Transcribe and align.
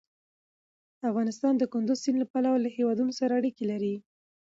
افغانستان 1.09 1.53
د 1.57 1.63
کندز 1.73 1.97
سیند 2.03 2.17
له 2.21 2.27
پلوه 2.31 2.57
له 2.63 2.69
هېوادونو 2.77 3.11
سره 3.19 3.33
اړیکې 3.39 3.63
لري. 3.71 3.95